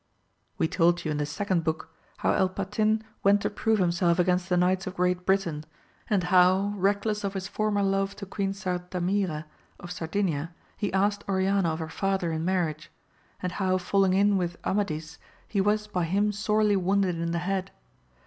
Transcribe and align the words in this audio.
We 0.57 0.67
told 0.67 1.05
you 1.05 1.11
in 1.11 1.17
the 1.17 1.27
second 1.27 1.63
book 1.63 1.91
how 2.25 2.31
El 2.33 2.49
Patin 2.49 3.03
went 3.21 3.41
to 3.41 3.51
prove 3.51 3.77
himself 3.77 4.17
against 4.17 4.49
the 4.49 4.57
knights 4.57 4.87
of 4.87 4.95
Great 4.95 5.27
Britain, 5.27 5.63
and 6.09 6.23
how 6.23 6.73
reckless 6.75 7.23
of 7.23 7.35
his 7.35 7.47
former 7.47 7.83
love 7.83 8.15
to 8.15 8.25
Queen 8.25 8.51
Sardamira, 8.51 9.45
of 9.79 9.91
Sardinia, 9.91 10.55
he 10.75 10.91
asked 10.91 11.23
Oriana 11.29 11.69
of 11.71 11.77
her 11.77 11.87
father 11.87 12.31
in 12.31 12.43
marriage, 12.43 12.89
and 13.43 13.51
how 13.51 13.77
falling 13.77 14.15
in 14.15 14.37
with 14.37 14.57
Amadis 14.65 15.19
he 15.47 15.61
was 15.61 15.85
by 15.85 16.05
him 16.05 16.31
sorely 16.31 16.75
wounded 16.75 17.19
in 17.19 17.31
the 17.31 17.37
head. 17.37 17.69